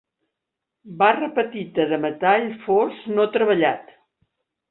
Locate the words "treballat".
3.39-3.93